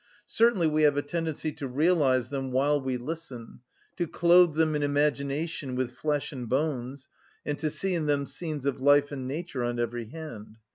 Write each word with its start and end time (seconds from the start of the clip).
Certainly 0.25 0.65
we 0.69 0.81
have 0.81 0.97
a 0.97 1.03
tendency 1.03 1.51
to 1.51 1.67
realise 1.67 2.29
them 2.29 2.51
while 2.51 2.81
we 2.81 2.97
listen, 2.97 3.59
to 3.97 4.07
clothe 4.07 4.55
them 4.55 4.73
in 4.73 4.81
imagination 4.81 5.75
with 5.75 5.91
flesh 5.93 6.31
and 6.31 6.49
bones, 6.49 7.07
and 7.45 7.59
to 7.59 7.69
see 7.69 7.93
in 7.93 8.07
them 8.07 8.25
scenes 8.25 8.65
of 8.65 8.81
life 8.81 9.11
and 9.11 9.27
nature 9.27 9.63
on 9.63 9.77
every 9.79 10.05
hand. 10.05 10.57